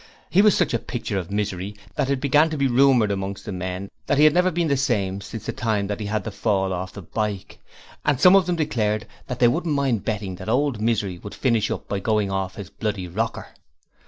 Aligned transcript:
He 0.31 0.41
was 0.41 0.57
such 0.57 0.73
a 0.73 0.79
picture 0.79 1.19
of 1.19 1.29
misery, 1.29 1.75
that 1.93 2.09
it 2.09 2.19
began 2.19 2.49
to 2.49 2.57
be 2.57 2.65
rumoured 2.65 3.11
amongst 3.11 3.45
the 3.45 3.51
men, 3.51 3.91
that 4.07 4.17
he 4.17 4.23
had 4.23 4.33
never 4.33 4.49
been 4.49 4.67
the 4.67 4.75
same 4.75 5.21
since 5.21 5.45
the 5.45 5.53
time 5.53 5.87
he 5.99 6.07
had 6.07 6.23
that 6.23 6.31
fall 6.31 6.73
off 6.73 6.93
the 6.93 7.03
bike; 7.03 7.59
and 8.03 8.19
some 8.19 8.35
of 8.35 8.47
them 8.47 8.55
declared, 8.55 9.05
that 9.27 9.37
they 9.37 9.47
wouldn't 9.47 9.75
mind 9.75 10.03
betting 10.03 10.37
that 10.37 10.49
ole 10.49 10.71
Misery 10.73 11.19
would 11.19 11.35
finish 11.35 11.69
up 11.69 11.87
by 11.87 11.99
going 11.99 12.31
off 12.31 12.55
his 12.55 12.71
bloody 12.71 13.07
rocker. 13.07 13.49